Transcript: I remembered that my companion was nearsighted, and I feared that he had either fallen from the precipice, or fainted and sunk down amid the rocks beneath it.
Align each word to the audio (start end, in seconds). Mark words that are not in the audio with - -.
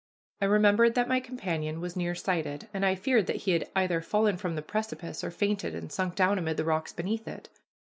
I 0.41 0.45
remembered 0.45 0.95
that 0.95 1.07
my 1.07 1.19
companion 1.19 1.79
was 1.79 1.95
nearsighted, 1.95 2.67
and 2.73 2.83
I 2.83 2.95
feared 2.95 3.27
that 3.27 3.35
he 3.45 3.51
had 3.51 3.69
either 3.75 4.01
fallen 4.01 4.35
from 4.35 4.55
the 4.55 4.63
precipice, 4.63 5.23
or 5.23 5.29
fainted 5.29 5.75
and 5.75 5.91
sunk 5.91 6.15
down 6.15 6.39
amid 6.39 6.57
the 6.57 6.65
rocks 6.65 6.91
beneath 6.91 7.27
it. 7.27 7.49